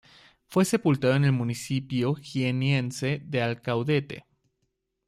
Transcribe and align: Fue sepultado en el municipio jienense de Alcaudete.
Fue 0.47 0.65
sepultado 0.65 1.13
en 1.13 1.25
el 1.25 1.31
municipio 1.31 2.15
jienense 2.15 3.21
de 3.23 3.43
Alcaudete. 3.43 4.25